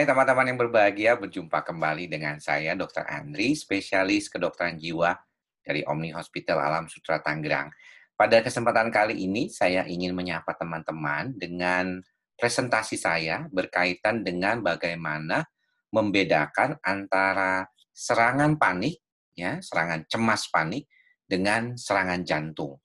Hai 0.00 0.08
teman-teman 0.08 0.48
yang 0.48 0.56
berbahagia, 0.56 1.12
berjumpa 1.20 1.60
kembali 1.60 2.08
dengan 2.08 2.40
saya 2.40 2.72
Dr. 2.72 3.04
Andri, 3.04 3.52
spesialis 3.52 4.32
kedokteran 4.32 4.80
jiwa 4.80 5.12
dari 5.60 5.84
Omni 5.84 6.08
Hospital 6.16 6.56
Alam 6.56 6.88
Sutra 6.88 7.20
Tangerang. 7.20 7.68
Pada 8.16 8.40
kesempatan 8.40 8.88
kali 8.88 9.28
ini 9.28 9.52
saya 9.52 9.84
ingin 9.84 10.16
menyapa 10.16 10.56
teman-teman 10.56 11.36
dengan 11.36 12.00
presentasi 12.32 12.96
saya 12.96 13.44
berkaitan 13.52 14.24
dengan 14.24 14.64
bagaimana 14.64 15.44
membedakan 15.92 16.80
antara 16.80 17.68
serangan 17.92 18.56
panik 18.56 19.04
ya, 19.36 19.60
serangan 19.60 20.08
cemas 20.08 20.48
panik 20.48 20.88
dengan 21.28 21.76
serangan 21.76 22.24
jantung. 22.24 22.80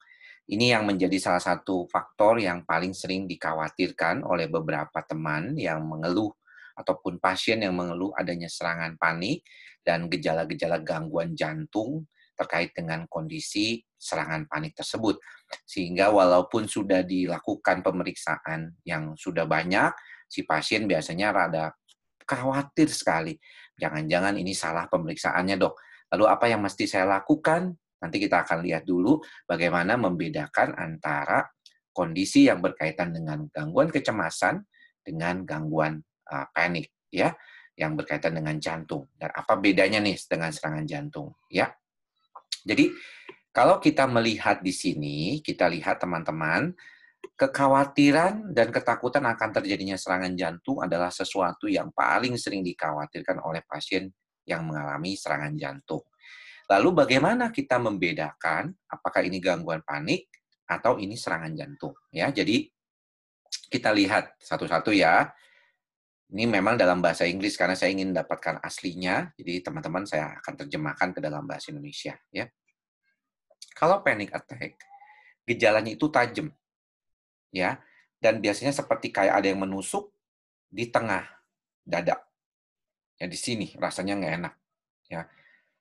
Ini 0.51 0.75
yang 0.75 0.83
menjadi 0.83 1.15
salah 1.15 1.39
satu 1.39 1.87
faktor 1.87 2.43
yang 2.43 2.67
paling 2.67 2.91
sering 2.91 3.23
dikhawatirkan 3.23 4.27
oleh 4.27 4.51
beberapa 4.51 4.99
teman 5.07 5.55
yang 5.55 5.79
mengeluh 5.79 6.35
ataupun 6.75 7.17
pasien 7.23 7.63
yang 7.63 7.73
mengeluh 7.75 8.11
adanya 8.15 8.51
serangan 8.51 8.99
panik 8.99 9.41
dan 9.81 10.11
gejala-gejala 10.11 10.83
gangguan 10.83 11.33
jantung 11.33 12.05
terkait 12.35 12.75
dengan 12.75 13.07
kondisi 13.07 13.79
serangan 13.95 14.45
panik 14.45 14.75
tersebut. 14.75 15.17
Sehingga 15.63 16.11
walaupun 16.11 16.67
sudah 16.67 17.01
dilakukan 17.01 17.79
pemeriksaan 17.79 18.75
yang 18.83 19.15
sudah 19.15 19.47
banyak, 19.47 19.95
si 20.27 20.43
pasien 20.43 20.83
biasanya 20.85 21.31
rada 21.31 21.71
khawatir 22.27 22.91
sekali. 22.91 23.39
Jangan-jangan 23.79 24.35
ini 24.35 24.51
salah 24.51 24.91
pemeriksaannya 24.91 25.55
dok. 25.55 25.79
Lalu 26.11 26.25
apa 26.27 26.45
yang 26.51 26.61
mesti 26.61 26.85
saya 26.85 27.07
lakukan? 27.07 27.71
Nanti 28.03 28.17
kita 28.19 28.43
akan 28.43 28.61
lihat 28.67 28.83
dulu 28.83 29.17
bagaimana 29.47 29.95
membedakan 29.95 30.75
antara 30.75 31.41
kondisi 31.95 32.51
yang 32.51 32.59
berkaitan 32.59 33.15
dengan 33.15 33.47
gangguan 33.49 33.87
kecemasan 33.87 34.59
dengan 34.99 35.47
gangguan 35.47 36.03
uh, 36.31 36.45
panik 36.51 36.91
ya 37.13 37.33
yang 37.75 37.93
berkaitan 37.99 38.35
dengan 38.35 38.55
jantung 38.57 39.11
dan 39.19 39.31
apa 39.35 39.59
bedanya 39.59 39.99
nih 39.99 40.15
dengan 40.25 40.49
serangan 40.51 40.85
jantung 40.87 41.35
ya. 41.51 41.69
Jadi 42.65 42.89
kalau 43.55 43.79
kita 43.79 44.03
melihat 44.03 44.59
di 44.59 44.75
sini, 44.75 45.39
kita 45.39 45.71
lihat 45.71 46.03
teman-teman, 46.03 46.75
kekhawatiran 47.39 48.51
dan 48.51 48.67
ketakutan 48.67 49.23
akan 49.23 49.49
terjadinya 49.55 49.95
serangan 49.95 50.35
jantung 50.35 50.83
adalah 50.83 51.07
sesuatu 51.07 51.71
yang 51.71 51.87
paling 51.95 52.35
sering 52.35 52.61
dikhawatirkan 52.67 53.39
oleh 53.39 53.63
pasien 53.63 54.11
yang 54.43 54.67
mengalami 54.67 55.15
serangan 55.15 55.55
jantung. 55.55 56.03
Lalu 56.67 57.05
bagaimana 57.05 57.53
kita 57.53 57.77
membedakan 57.77 58.73
apakah 58.89 59.21
ini 59.23 59.37
gangguan 59.39 59.85
panik 59.85 60.27
atau 60.65 60.97
ini 60.97 61.13
serangan 61.13 61.53
jantung 61.53 61.93
ya. 62.09 62.33
Jadi 62.33 62.65
kita 63.69 63.93
lihat 63.93 64.35
satu-satu 64.41 64.91
ya. 64.91 65.29
Ini 66.35 66.51
memang 66.51 66.75
dalam 66.75 66.99
bahasa 66.99 67.23
Inggris 67.23 67.55
karena 67.55 67.79
saya 67.79 67.95
ingin 67.95 68.11
dapatkan 68.11 68.59
aslinya. 68.59 69.31
Jadi 69.39 69.63
teman-teman 69.63 70.03
saya 70.03 70.35
akan 70.43 70.67
terjemahkan 70.67 71.15
ke 71.15 71.23
dalam 71.23 71.47
bahasa 71.47 71.71
Indonesia 71.71 72.11
ya. 72.27 72.51
Kalau 73.71 74.03
panic 74.03 74.35
attack, 74.35 74.75
gejalanya 75.47 75.95
itu 75.95 76.11
tajam. 76.11 76.51
Ya. 77.55 77.79
Dan 78.19 78.43
biasanya 78.43 78.75
seperti 78.75 79.15
kayak 79.15 79.31
ada 79.31 79.47
yang 79.47 79.63
menusuk 79.63 80.11
di 80.67 80.91
tengah 80.91 81.23
dada. 81.87 82.19
Ya 83.15 83.31
di 83.31 83.39
sini 83.39 83.71
rasanya 83.79 84.19
nggak 84.19 84.33
enak. 84.43 84.53
Ya. 85.07 85.31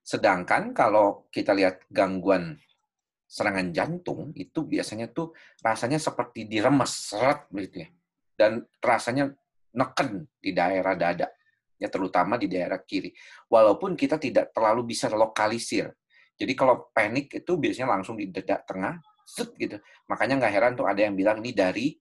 Sedangkan 0.07 0.71
kalau 0.71 1.27
kita 1.35 1.51
lihat 1.51 1.83
gangguan 1.91 2.63
serangan 3.27 3.75
jantung 3.75 4.31
itu 4.39 4.63
biasanya 4.63 5.11
tuh 5.11 5.35
rasanya 5.67 5.99
seperti 5.99 6.47
diremes 6.47 7.11
seret 7.11 7.43
begitu 7.51 7.83
ya. 7.83 7.89
Dan 8.39 8.63
rasanya 8.79 9.35
neken 9.75 10.25
di 10.39 10.55
daerah 10.55 10.95
dada, 10.95 11.29
ya 11.77 11.91
terutama 11.91 12.39
di 12.39 12.47
daerah 12.47 12.81
kiri. 12.81 13.11
Walaupun 13.51 13.99
kita 13.99 14.17
tidak 14.17 14.55
terlalu 14.55 14.95
bisa 14.95 15.11
lokalisir. 15.11 15.91
Jadi 16.35 16.53
kalau 16.59 16.91
panik 16.91 17.31
itu 17.31 17.53
biasanya 17.59 17.95
langsung 17.95 18.19
di 18.19 18.31
dada 18.31 18.63
tengah, 18.63 18.99
set 19.27 19.55
gitu. 19.59 19.79
Makanya 20.11 20.39
nggak 20.41 20.53
heran 20.55 20.73
tuh 20.75 20.87
ada 20.87 21.01
yang 21.03 21.15
bilang 21.15 21.39
ini 21.43 21.53
dari 21.55 21.95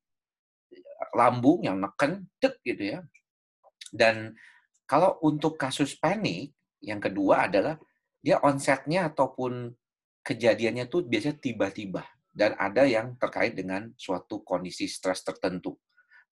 lambung 1.14 1.66
yang 1.66 1.78
neken, 1.78 2.30
tek 2.42 2.62
gitu 2.66 2.98
ya. 2.98 3.00
Dan 3.94 4.34
kalau 4.90 5.22
untuk 5.22 5.58
kasus 5.58 5.94
panik, 5.98 6.54
yang 6.84 7.00
kedua 7.00 7.48
adalah 7.48 7.78
dia 8.24 8.40
onsetnya 8.42 9.12
ataupun 9.12 9.72
kejadiannya 10.24 10.88
tuh 10.88 11.04
biasanya 11.04 11.38
tiba-tiba 11.44 12.04
dan 12.34 12.58
ada 12.58 12.88
yang 12.88 13.14
terkait 13.20 13.54
dengan 13.54 13.94
suatu 13.94 14.42
kondisi 14.42 14.90
stres 14.90 15.22
tertentu. 15.22 15.78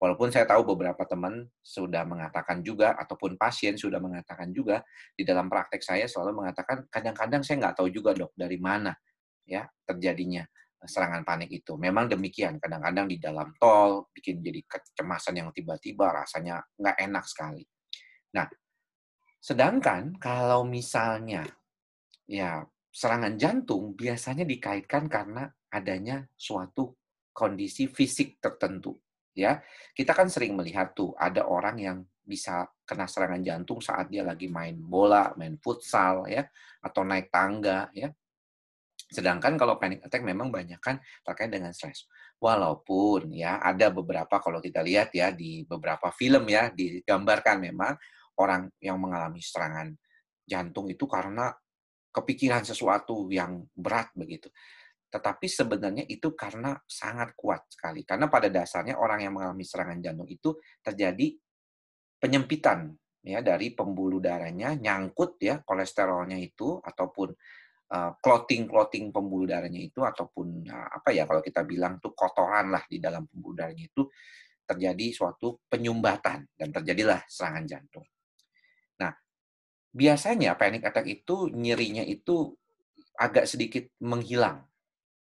Walaupun 0.00 0.32
saya 0.32 0.48
tahu 0.48 0.64
beberapa 0.64 1.04
teman 1.04 1.44
sudah 1.60 2.08
mengatakan 2.08 2.64
juga, 2.64 2.96
ataupun 2.96 3.36
pasien 3.36 3.76
sudah 3.76 4.00
mengatakan 4.00 4.48
juga, 4.48 4.80
di 5.12 5.28
dalam 5.28 5.52
praktek 5.52 5.84
saya 5.84 6.08
selalu 6.08 6.40
mengatakan, 6.40 6.88
kadang-kadang 6.88 7.44
saya 7.44 7.68
nggak 7.68 7.76
tahu 7.76 7.92
juga 7.92 8.16
dok, 8.16 8.32
dari 8.32 8.56
mana 8.56 8.96
ya 9.44 9.68
terjadinya 9.84 10.40
serangan 10.80 11.20
panik 11.20 11.52
itu. 11.52 11.76
Memang 11.76 12.08
demikian, 12.08 12.56
kadang-kadang 12.56 13.12
di 13.12 13.20
dalam 13.20 13.52
tol, 13.60 14.08
bikin 14.08 14.40
jadi 14.40 14.64
kecemasan 14.64 15.36
yang 15.36 15.52
tiba-tiba, 15.52 16.16
rasanya 16.16 16.64
nggak 16.80 16.96
enak 16.96 17.24
sekali. 17.28 17.60
Nah, 18.32 18.48
sedangkan 19.36 20.16
kalau 20.16 20.64
misalnya 20.64 21.44
ya 22.24 22.64
serangan 22.88 23.36
jantung 23.36 23.92
biasanya 23.92 24.48
dikaitkan 24.48 25.12
karena 25.12 25.44
adanya 25.68 26.24
suatu 26.40 26.96
kondisi 27.36 27.84
fisik 27.84 28.40
tertentu 28.40 28.96
ya 29.40 29.56
kita 29.96 30.12
kan 30.12 30.28
sering 30.28 30.52
melihat 30.52 30.92
tuh 30.92 31.16
ada 31.16 31.48
orang 31.48 31.76
yang 31.80 31.98
bisa 32.20 32.68
kena 32.86 33.10
serangan 33.10 33.42
jantung 33.42 33.82
saat 33.82 34.06
dia 34.06 34.22
lagi 34.22 34.46
main 34.46 34.78
bola, 34.78 35.34
main 35.34 35.58
futsal 35.58 36.30
ya 36.30 36.46
atau 36.84 37.02
naik 37.02 37.32
tangga 37.32 37.90
ya. 37.90 38.12
Sedangkan 39.10 39.58
kalau 39.58 39.74
panic 39.74 40.06
attack 40.06 40.22
memang 40.22 40.54
banyak 40.54 40.78
kan 40.78 41.02
terkait 41.26 41.50
dengan 41.50 41.74
stres. 41.74 42.06
Walaupun 42.38 43.34
ya 43.34 43.58
ada 43.58 43.90
beberapa 43.90 44.38
kalau 44.38 44.62
kita 44.62 44.86
lihat 44.86 45.10
ya 45.10 45.34
di 45.34 45.66
beberapa 45.66 46.14
film 46.14 46.46
ya 46.46 46.70
digambarkan 46.70 47.58
memang 47.58 47.98
orang 48.38 48.70
yang 48.78 49.02
mengalami 49.02 49.42
serangan 49.42 49.90
jantung 50.46 50.86
itu 50.86 51.10
karena 51.10 51.50
kepikiran 52.14 52.62
sesuatu 52.62 53.26
yang 53.30 53.66
berat 53.74 54.14
begitu. 54.14 54.50
Tetapi 55.10 55.46
sebenarnya 55.50 56.06
itu 56.06 56.32
karena 56.38 56.78
sangat 56.86 57.34
kuat 57.34 57.66
sekali. 57.66 58.06
Karena 58.06 58.30
pada 58.30 58.46
dasarnya 58.46 58.94
orang 58.96 59.26
yang 59.26 59.34
mengalami 59.34 59.66
serangan 59.66 59.98
jantung 59.98 60.30
itu 60.30 60.54
terjadi 60.80 61.34
penyempitan 62.20 62.94
ya 63.20 63.44
dari 63.44 63.76
pembuluh 63.76 64.22
darahnya 64.22 64.76
nyangkut 64.76 65.36
ya 65.40 65.60
kolesterolnya 65.60 66.40
itu 66.40 66.80
ataupun 66.80 67.28
uh, 67.92 68.12
clotting 68.20 68.64
clotting 68.64 69.12
pembuluh 69.12 69.44
darahnya 69.44 69.80
itu 69.80 70.00
ataupun 70.00 70.64
uh, 70.68 70.88
apa 71.00 71.12
ya 71.12 71.28
kalau 71.28 71.44
kita 71.44 71.64
bilang 71.68 72.00
tuh 72.00 72.16
kotoran 72.16 72.72
lah 72.72 72.80
di 72.88 72.96
dalam 72.96 73.28
pembuluh 73.28 73.60
darahnya 73.60 73.88
itu 73.88 74.08
terjadi 74.64 75.06
suatu 75.10 75.66
penyumbatan 75.66 76.46
dan 76.54 76.68
terjadilah 76.70 77.26
serangan 77.26 77.66
jantung. 77.66 78.06
Nah, 79.02 79.10
biasanya 79.90 80.54
panic 80.54 80.86
attack 80.86 81.10
itu 81.10 81.50
nyerinya 81.50 82.06
itu 82.06 82.54
agak 83.18 83.50
sedikit 83.50 83.90
menghilang 83.98 84.69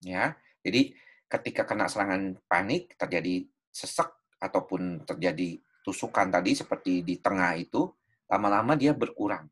ya. 0.05 0.35
Jadi 0.61 0.93
ketika 1.31 1.65
kena 1.65 1.87
serangan 1.87 2.37
panik 2.45 2.99
terjadi 2.99 3.47
sesek 3.71 4.37
ataupun 4.41 5.07
terjadi 5.07 5.57
tusukan 5.81 6.29
tadi 6.29 6.53
seperti 6.53 7.01
di 7.07 7.23
tengah 7.23 7.57
itu, 7.57 7.89
lama-lama 8.29 8.77
dia 8.77 8.93
berkurang 8.93 9.49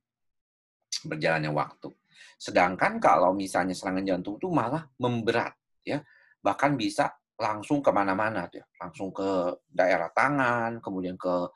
berjalannya 1.05 1.52
waktu. 1.55 1.88
Sedangkan 2.38 2.99
kalau 2.99 3.31
misalnya 3.34 3.75
serangan 3.75 4.02
jantung 4.02 4.37
itu 4.38 4.50
malah 4.50 4.87
memberat, 4.99 5.55
ya 5.87 6.02
bahkan 6.43 6.75
bisa 6.75 7.11
langsung 7.38 7.78
ke 7.78 7.90
mana-mana, 7.94 8.50
ya. 8.50 8.67
langsung 8.82 9.14
ke 9.14 9.55
daerah 9.70 10.11
tangan, 10.11 10.82
kemudian 10.82 11.14
ke 11.14 11.50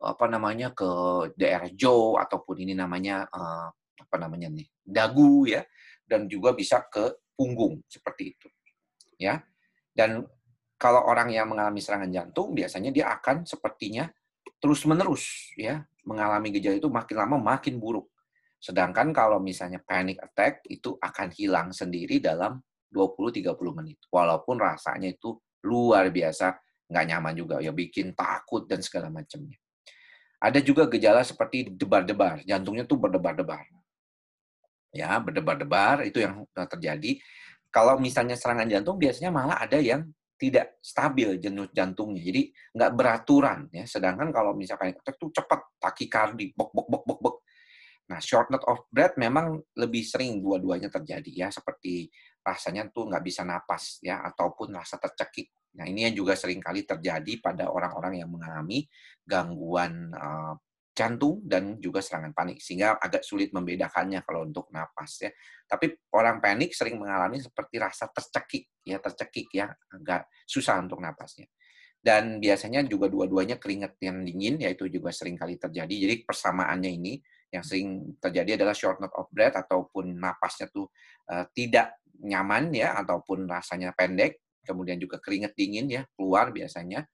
apa 0.00 0.26
namanya 0.26 0.72
ke 0.72 0.88
daerah 1.36 1.68
jaw 1.76 2.18
ataupun 2.18 2.64
ini 2.64 2.72
namanya 2.72 3.28
uh, 3.28 3.68
apa 4.00 4.16
namanya 4.16 4.48
nih 4.50 4.66
dagu 4.82 5.46
ya, 5.46 5.62
dan 6.08 6.26
juga 6.26 6.56
bisa 6.56 6.82
ke 6.90 7.29
punggung 7.40 7.80
seperti 7.88 8.36
itu. 8.36 8.48
Ya. 9.16 9.40
Dan 9.96 10.28
kalau 10.76 11.08
orang 11.08 11.32
yang 11.32 11.48
mengalami 11.48 11.80
serangan 11.80 12.12
jantung 12.12 12.52
biasanya 12.52 12.92
dia 12.92 13.08
akan 13.16 13.48
sepertinya 13.48 14.04
terus-menerus 14.60 15.56
ya 15.56 15.80
mengalami 16.04 16.52
gejala 16.52 16.76
itu 16.76 16.92
makin 16.92 17.16
lama 17.16 17.36
makin 17.40 17.80
buruk. 17.80 18.12
Sedangkan 18.60 19.16
kalau 19.16 19.40
misalnya 19.40 19.80
panic 19.80 20.20
attack 20.20 20.60
itu 20.68 21.00
akan 21.00 21.32
hilang 21.32 21.72
sendiri 21.72 22.20
dalam 22.20 22.60
20-30 22.92 23.56
menit. 23.72 23.96
Walaupun 24.12 24.60
rasanya 24.60 25.08
itu 25.08 25.40
luar 25.64 26.12
biasa, 26.12 26.60
nggak 26.92 27.04
nyaman 27.08 27.34
juga, 27.36 27.56
ya 27.64 27.72
bikin 27.72 28.12
takut 28.12 28.68
dan 28.68 28.84
segala 28.84 29.08
macamnya. 29.08 29.56
Ada 30.40 30.60
juga 30.60 30.88
gejala 30.88 31.24
seperti 31.24 31.72
debar-debar, 31.72 32.44
jantungnya 32.44 32.84
tuh 32.84 33.00
berdebar-debar 33.00 33.79
ya 34.90 35.18
berdebar-debar 35.22 36.06
itu 36.06 36.22
yang 36.22 36.46
terjadi. 36.54 37.18
Kalau 37.70 37.98
misalnya 38.02 38.34
serangan 38.34 38.66
jantung 38.66 38.98
biasanya 38.98 39.30
malah 39.30 39.62
ada 39.62 39.78
yang 39.78 40.02
tidak 40.40 40.80
stabil 40.80 41.36
jenuh 41.36 41.68
jantungnya. 41.70 42.24
Jadi 42.24 42.42
nggak 42.72 42.92
beraturan 42.96 43.68
ya. 43.70 43.84
Sedangkan 43.84 44.32
kalau 44.32 44.56
misalkan 44.56 44.96
itu 44.96 45.26
cepat 45.30 45.76
takikardi, 45.76 46.56
bok 46.56 46.72
bok 46.72 46.88
bok 46.88 47.04
bok 47.04 47.20
bok. 47.20 47.36
Nah, 48.10 48.18
shortness 48.18 48.66
of 48.66 48.90
breath 48.90 49.14
memang 49.14 49.62
lebih 49.78 50.02
sering 50.02 50.42
dua-duanya 50.42 50.90
terjadi 50.90 51.46
ya, 51.46 51.48
seperti 51.54 52.10
rasanya 52.42 52.90
tuh 52.90 53.06
nggak 53.06 53.22
bisa 53.22 53.46
napas 53.46 54.02
ya, 54.02 54.18
ataupun 54.26 54.74
rasa 54.74 54.98
tercekik. 54.98 55.54
Nah, 55.78 55.86
ini 55.86 56.10
yang 56.10 56.18
juga 56.18 56.34
sering 56.34 56.58
kali 56.58 56.82
terjadi 56.82 57.38
pada 57.38 57.70
orang-orang 57.70 58.18
yang 58.18 58.26
mengalami 58.26 58.82
gangguan 59.22 60.10
uh, 60.10 60.58
jantung 60.90 61.40
dan 61.46 61.78
juga 61.78 62.02
serangan 62.02 62.34
panik 62.34 62.58
sehingga 62.58 62.98
agak 62.98 63.22
sulit 63.22 63.54
membedakannya 63.54 64.20
kalau 64.26 64.44
untuk 64.44 64.68
napas 64.74 65.22
ya. 65.22 65.30
Tapi 65.64 65.94
orang 66.14 66.42
panik 66.42 66.74
sering 66.74 66.98
mengalami 66.98 67.38
seperti 67.38 67.78
rasa 67.78 68.10
tercekik 68.10 68.68
ya, 68.82 68.98
tercekik 68.98 69.48
ya, 69.54 69.70
agak 69.70 70.26
susah 70.44 70.82
untuk 70.82 70.98
napasnya. 70.98 71.46
Dan 72.00 72.40
biasanya 72.40 72.84
juga 72.88 73.12
dua-duanya 73.12 73.60
keringat 73.60 74.00
yang 74.00 74.24
dingin 74.24 74.56
yaitu 74.56 74.88
juga 74.88 75.12
sering 75.12 75.36
kali 75.36 75.60
terjadi. 75.60 75.94
Jadi 76.08 76.14
persamaannya 76.24 76.90
ini 76.90 77.20
yang 77.50 77.64
sering 77.66 78.16
terjadi 78.18 78.56
adalah 78.56 78.74
shortness 78.74 79.12
of 79.14 79.28
breath 79.30 79.58
ataupun 79.58 80.16
napasnya 80.16 80.70
tuh 80.70 80.88
uh, 81.28 81.44
tidak 81.52 81.98
nyaman 82.20 82.72
ya 82.72 82.96
ataupun 83.00 83.48
rasanya 83.48 83.92
pendek, 83.96 84.40
kemudian 84.64 85.00
juga 85.00 85.18
keringat 85.18 85.56
dingin 85.56 85.88
ya 85.88 86.02
keluar 86.14 86.52
biasanya 86.52 87.04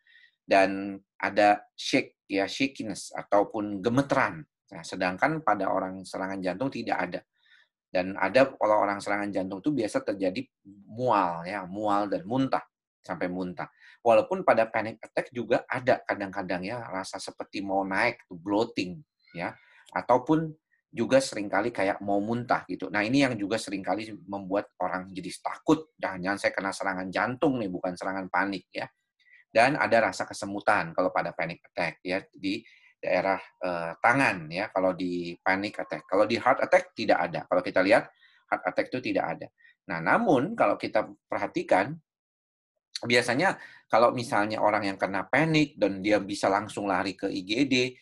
dan 0.46 1.00
ada 1.18 1.62
shake 1.74 2.15
ya 2.26 2.44
shakiness 2.46 3.14
ataupun 3.14 3.80
gemeteran. 3.80 4.42
Nah, 4.66 4.82
sedangkan 4.82 5.46
pada 5.46 5.70
orang 5.70 6.02
serangan 6.02 6.42
jantung 6.42 6.70
tidak 6.70 6.98
ada. 6.98 7.20
Dan 7.86 8.18
ada 8.18 8.50
kalau 8.50 8.82
orang 8.82 8.98
serangan 8.98 9.30
jantung 9.30 9.62
itu 9.62 9.70
biasa 9.72 10.02
terjadi 10.02 10.42
mual 10.90 11.46
ya, 11.46 11.64
mual 11.64 12.10
dan 12.10 12.26
muntah 12.26 12.66
sampai 13.00 13.30
muntah. 13.30 13.70
Walaupun 14.02 14.42
pada 14.42 14.66
panic 14.66 14.98
attack 14.98 15.30
juga 15.30 15.62
ada 15.70 16.02
kadang-kadang 16.02 16.66
ya 16.66 16.82
rasa 16.90 17.22
seperti 17.22 17.62
mau 17.62 17.86
naik 17.86 18.26
bloating 18.26 18.98
ya 19.32 19.54
ataupun 19.94 20.50
juga 20.90 21.22
sering 21.22 21.46
kali 21.46 21.70
kayak 21.70 22.02
mau 22.02 22.18
muntah 22.18 22.66
gitu. 22.66 22.90
Nah, 22.90 23.04
ini 23.06 23.22
yang 23.22 23.36
juga 23.38 23.60
sering 23.60 23.84
kali 23.84 24.10
membuat 24.26 24.72
orang 24.80 25.12
jadi 25.12 25.28
takut, 25.38 25.92
jangan-jangan 26.00 26.38
saya 26.40 26.52
kena 26.56 26.72
serangan 26.72 27.08
jantung 27.12 27.60
nih, 27.60 27.68
bukan 27.68 27.92
serangan 27.94 28.26
panik 28.32 28.66
ya 28.72 28.88
dan 29.56 29.80
ada 29.80 30.12
rasa 30.12 30.28
kesemutan 30.28 30.92
kalau 30.92 31.08
pada 31.08 31.32
panic 31.32 31.64
attack 31.72 32.04
ya 32.04 32.20
di 32.28 32.60
daerah 33.00 33.40
uh, 33.40 33.96
tangan 34.04 34.52
ya 34.52 34.68
kalau 34.68 34.92
di 34.92 35.32
panic 35.40 35.80
attack. 35.80 36.04
Kalau 36.04 36.28
di 36.28 36.36
heart 36.36 36.60
attack 36.60 36.92
tidak 36.92 37.24
ada. 37.24 37.48
Kalau 37.48 37.64
kita 37.64 37.80
lihat 37.80 38.04
heart 38.52 38.64
attack 38.68 38.92
itu 38.92 39.00
tidak 39.00 39.24
ada. 39.32 39.46
Nah, 39.88 40.04
namun 40.04 40.52
kalau 40.52 40.76
kita 40.76 41.08
perhatikan 41.24 41.96
biasanya 43.00 43.56
kalau 43.88 44.12
misalnya 44.12 44.60
orang 44.60 44.92
yang 44.92 45.00
kena 45.00 45.24
panik 45.24 45.72
dan 45.80 46.04
dia 46.04 46.20
bisa 46.20 46.52
langsung 46.52 46.84
lari 46.84 47.16
ke 47.16 47.24
IGD 47.32 47.96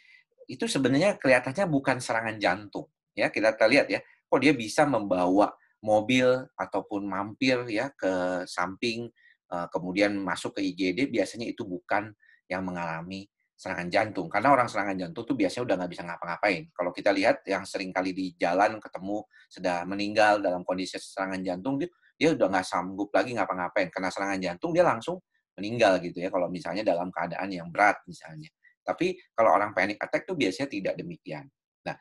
itu 0.50 0.64
sebenarnya 0.66 1.22
kelihatannya 1.22 1.70
bukan 1.70 1.98
serangan 2.02 2.38
jantung 2.38 2.86
ya 3.14 3.26
kita 3.30 3.58
lihat 3.66 3.90
ya 3.90 3.98
kok 4.02 4.38
dia 4.38 4.54
bisa 4.54 4.86
membawa 4.86 5.50
mobil 5.82 6.46
ataupun 6.54 7.10
mampir 7.10 7.58
ya 7.74 7.90
ke 7.90 8.46
samping 8.46 9.10
Eh, 9.10 9.33
kemudian 9.70 10.16
masuk 10.18 10.58
ke 10.58 10.60
IGD, 10.62 11.10
biasanya 11.10 11.46
itu 11.48 11.66
bukan 11.66 12.12
yang 12.48 12.62
mengalami 12.64 13.26
serangan 13.54 13.88
jantung. 13.88 14.26
Karena 14.26 14.52
orang 14.52 14.68
serangan 14.68 14.96
jantung 14.98 15.24
tuh 15.24 15.36
biasanya 15.38 15.62
udah 15.64 15.74
nggak 15.80 15.90
bisa 15.94 16.02
ngapa-ngapain. 16.04 16.62
Kalau 16.74 16.90
kita 16.90 17.10
lihat 17.14 17.46
yang 17.46 17.64
sering 17.64 17.94
kali 17.94 18.10
di 18.12 18.34
jalan 18.36 18.82
ketemu 18.82 19.24
sudah 19.48 19.86
meninggal 19.86 20.42
dalam 20.42 20.66
kondisi 20.66 20.98
serangan 20.98 21.40
jantung, 21.40 21.80
dia, 21.80 21.88
dia 22.18 22.28
udah 22.34 22.46
nggak 22.50 22.66
sanggup 22.66 23.08
lagi 23.14 23.32
ngapa-ngapain. 23.38 23.88
Karena 23.88 24.10
serangan 24.10 24.38
jantung 24.42 24.70
dia 24.74 24.84
langsung 24.84 25.22
meninggal 25.56 26.02
gitu 26.02 26.18
ya. 26.20 26.28
Kalau 26.28 26.50
misalnya 26.50 26.82
dalam 26.82 27.08
keadaan 27.14 27.48
yang 27.48 27.70
berat 27.70 28.02
misalnya. 28.04 28.50
Tapi 28.84 29.16
kalau 29.32 29.56
orang 29.56 29.72
panic 29.72 29.96
attack 29.96 30.28
tuh 30.28 30.36
biasanya 30.36 30.68
tidak 30.68 30.94
demikian. 31.00 31.48
Nah, 31.88 31.96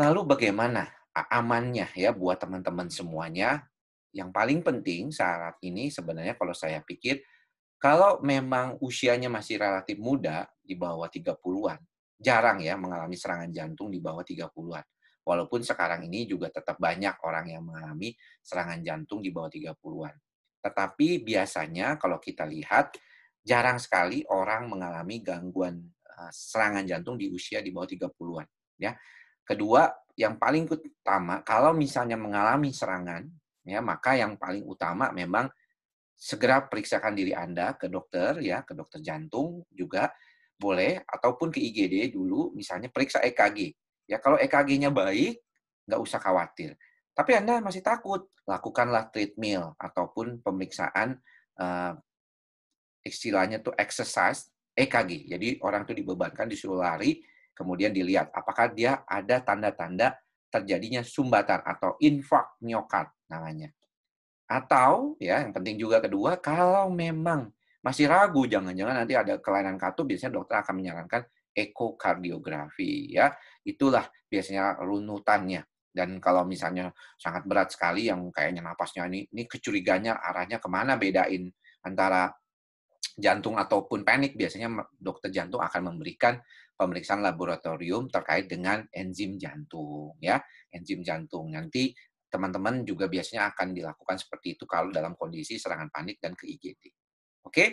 lalu 0.00 0.24
bagaimana 0.24 0.88
amannya 1.12 1.92
ya 1.92 2.16
buat 2.16 2.40
teman-teman 2.40 2.88
semuanya 2.88 3.68
yang 4.12 4.30
paling 4.30 4.60
penting 4.60 5.08
saat 5.08 5.56
ini 5.64 5.88
sebenarnya 5.88 6.36
kalau 6.36 6.52
saya 6.52 6.84
pikir, 6.84 7.24
kalau 7.80 8.22
memang 8.22 8.78
usianya 8.78 9.26
masih 9.26 9.58
relatif 9.58 9.98
muda, 9.98 10.46
di 10.62 10.78
bawah 10.78 11.10
30-an, 11.10 11.82
jarang 12.14 12.62
ya 12.62 12.78
mengalami 12.78 13.18
serangan 13.18 13.50
jantung 13.50 13.90
di 13.90 13.98
bawah 13.98 14.22
30-an. 14.22 14.86
Walaupun 15.22 15.62
sekarang 15.62 16.06
ini 16.06 16.26
juga 16.26 16.50
tetap 16.50 16.78
banyak 16.78 17.18
orang 17.26 17.46
yang 17.50 17.62
mengalami 17.66 18.14
serangan 18.42 18.78
jantung 18.82 19.18
di 19.22 19.34
bawah 19.34 19.50
30-an. 19.50 20.14
Tetapi 20.62 21.08
biasanya 21.26 21.98
kalau 21.98 22.22
kita 22.22 22.46
lihat, 22.46 22.94
jarang 23.42 23.82
sekali 23.82 24.22
orang 24.30 24.70
mengalami 24.70 25.18
gangguan 25.18 25.82
eh, 26.06 26.30
serangan 26.30 26.86
jantung 26.86 27.18
di 27.18 27.26
usia 27.30 27.58
di 27.58 27.74
bawah 27.74 27.90
30-an. 27.90 28.46
Ya. 28.78 28.94
Kedua, 29.42 29.90
yang 30.14 30.38
paling 30.38 30.70
utama, 30.70 31.42
kalau 31.42 31.74
misalnya 31.74 32.14
mengalami 32.14 32.70
serangan 32.70 33.26
ya 33.62 33.78
maka 33.78 34.18
yang 34.18 34.34
paling 34.38 34.66
utama 34.66 35.10
memang 35.14 35.46
segera 36.22 36.62
periksakan 36.66 37.18
diri 37.18 37.34
Anda 37.34 37.74
ke 37.74 37.90
dokter 37.90 38.38
ya, 38.38 38.62
ke 38.62 38.78
dokter 38.78 39.02
jantung 39.02 39.66
juga 39.74 40.10
boleh 40.54 41.02
ataupun 41.02 41.50
ke 41.50 41.58
IGD 41.58 42.14
dulu 42.14 42.54
misalnya 42.54 42.86
periksa 42.86 43.18
EKG. 43.26 43.74
Ya 44.06 44.22
kalau 44.22 44.38
EKG-nya 44.38 44.94
baik, 44.94 45.42
nggak 45.90 46.00
usah 46.00 46.22
khawatir. 46.22 46.78
Tapi 47.12 47.34
Anda 47.34 47.58
masih 47.58 47.82
takut, 47.82 48.30
lakukanlah 48.46 49.10
treadmill 49.10 49.74
ataupun 49.76 50.40
pemeriksaan 50.40 51.18
uh, 51.58 51.92
istilahnya 53.02 53.58
tuh 53.58 53.74
exercise 53.74 54.48
EKG. 54.78 55.28
Jadi 55.28 55.48
orang 55.60 55.84
itu 55.84 55.92
dibebankan 55.98 56.46
disuruh 56.46 56.80
lari, 56.80 57.20
kemudian 57.52 57.90
dilihat 57.90 58.30
apakah 58.32 58.70
dia 58.70 59.02
ada 59.04 59.42
tanda-tanda 59.42 60.16
terjadinya 60.48 61.02
sumbatan 61.02 61.64
atau 61.64 61.96
infark 62.00 62.60
miokard 62.62 63.08
namanya. 63.32 63.72
Atau 64.44 65.16
ya 65.16 65.40
yang 65.40 65.56
penting 65.56 65.80
juga 65.80 66.04
kedua 66.04 66.36
kalau 66.36 66.92
memang 66.92 67.48
masih 67.80 68.06
ragu 68.06 68.44
jangan-jangan 68.44 69.02
nanti 69.02 69.16
ada 69.16 69.40
kelainan 69.40 69.80
katup 69.80 70.12
biasanya 70.12 70.36
dokter 70.36 70.60
akan 70.60 70.74
menyarankan 70.76 71.22
ekokardiografi 71.56 73.16
ya. 73.16 73.32
Itulah 73.64 74.04
biasanya 74.28 74.76
runutannya. 74.84 75.64
Dan 75.92 76.24
kalau 76.24 76.48
misalnya 76.48 76.88
sangat 77.20 77.44
berat 77.44 77.68
sekali 77.68 78.08
yang 78.08 78.32
kayaknya 78.32 78.64
napasnya 78.64 79.04
ini, 79.12 79.28
ini 79.28 79.44
kecuriganya 79.44 80.24
arahnya 80.24 80.56
ke 80.56 80.64
mana 80.64 80.96
bedain 80.96 81.52
antara 81.84 82.32
jantung 83.12 83.60
ataupun 83.60 84.00
panik, 84.00 84.32
biasanya 84.32 84.72
dokter 84.96 85.28
jantung 85.28 85.60
akan 85.60 85.92
memberikan 85.92 86.40
pemeriksaan 86.82 87.22
laboratorium 87.22 88.10
terkait 88.10 88.50
dengan 88.50 88.82
enzim 88.90 89.38
jantung 89.38 90.18
ya 90.18 90.42
enzim 90.74 91.04
jantung 91.06 91.54
nanti 91.54 91.94
teman-teman 92.32 92.80
juga 92.88 93.12
biasanya 93.12 93.52
akan 93.52 93.76
dilakukan 93.76 94.16
seperti 94.16 94.56
itu 94.56 94.64
kalau 94.64 94.88
dalam 94.88 95.12
kondisi 95.12 95.60
serangan 95.60 95.92
panik 95.92 96.16
dan 96.16 96.32
ke 96.32 96.48
IGD 96.48 96.88
oke? 97.44 97.66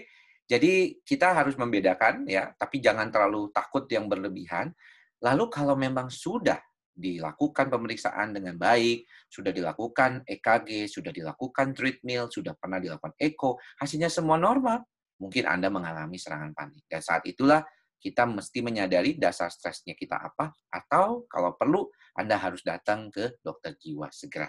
Jadi 0.49 0.97
kita 1.05 1.37
harus 1.37 1.53
membedakan 1.55 2.25
ya 2.25 2.49
tapi 2.57 2.81
jangan 2.81 3.13
terlalu 3.13 3.53
takut 3.53 3.85
yang 3.87 4.09
berlebihan. 4.09 4.73
Lalu 5.21 5.45
kalau 5.53 5.77
memang 5.77 6.09
sudah 6.09 6.57
dilakukan 6.99 7.71
pemeriksaan 7.71 8.35
dengan 8.35 8.59
baik, 8.59 9.07
sudah 9.31 9.55
dilakukan 9.55 10.25
EKG, 10.27 10.91
sudah 10.91 11.15
dilakukan 11.15 11.71
treadmill, 11.71 12.27
sudah 12.27 12.57
pernah 12.59 12.81
dilakukan 12.81 13.15
echo, 13.15 13.55
hasilnya 13.79 14.11
semua 14.11 14.35
normal, 14.35 14.83
mungkin 15.15 15.47
Anda 15.47 15.71
mengalami 15.71 16.19
serangan 16.19 16.51
panik. 16.51 16.83
Dan 16.91 16.99
saat 16.99 17.23
itulah 17.23 17.63
kita 17.99 18.23
mesti 18.23 18.63
menyadari 18.63 19.19
dasar 19.19 19.51
stresnya 19.51 19.93
kita 19.93 20.15
apa, 20.15 20.55
atau 20.71 21.27
kalau 21.27 21.53
perlu 21.59 21.85
Anda 22.15 22.39
harus 22.39 22.63
datang 22.63 23.11
ke 23.11 23.37
dokter 23.43 23.75
jiwa 23.75 24.07
segera. 24.09 24.47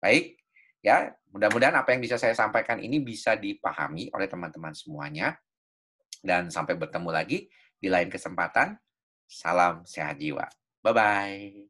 Baik, 0.00 0.40
ya 0.80 1.12
mudah-mudahan 1.30 1.76
apa 1.76 1.92
yang 1.92 2.00
bisa 2.00 2.16
saya 2.16 2.32
sampaikan 2.32 2.80
ini 2.80 3.04
bisa 3.04 3.36
dipahami 3.36 4.08
oleh 4.16 4.26
teman-teman 4.26 4.72
semuanya. 4.72 5.36
Dan 6.20 6.52
sampai 6.52 6.76
bertemu 6.76 7.08
lagi 7.08 7.48
di 7.80 7.88
lain 7.88 8.12
kesempatan. 8.12 8.76
Salam 9.24 9.88
sehat 9.88 10.20
jiwa. 10.20 10.44
Bye-bye. 10.84 11.69